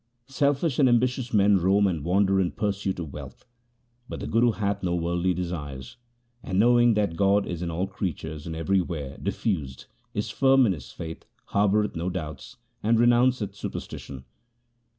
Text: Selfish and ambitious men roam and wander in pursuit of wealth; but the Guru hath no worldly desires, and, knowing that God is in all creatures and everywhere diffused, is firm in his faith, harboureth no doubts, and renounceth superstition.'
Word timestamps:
Selfish 0.25 0.79
and 0.79 0.89
ambitious 0.89 1.31
men 1.31 1.57
roam 1.57 1.85
and 1.85 2.03
wander 2.03 2.41
in 2.41 2.49
pursuit 2.49 2.97
of 2.97 3.13
wealth; 3.13 3.45
but 4.09 4.19
the 4.19 4.25
Guru 4.25 4.53
hath 4.53 4.81
no 4.81 4.95
worldly 4.95 5.35
desires, 5.35 5.97
and, 6.41 6.57
knowing 6.57 6.95
that 6.95 7.15
God 7.15 7.45
is 7.45 7.61
in 7.61 7.69
all 7.69 7.85
creatures 7.85 8.47
and 8.47 8.55
everywhere 8.55 9.19
diffused, 9.21 9.85
is 10.15 10.31
firm 10.31 10.65
in 10.65 10.73
his 10.73 10.91
faith, 10.91 11.25
harboureth 11.49 11.95
no 11.95 12.09
doubts, 12.09 12.57
and 12.81 12.97
renounceth 12.97 13.53
superstition.' 13.53 14.25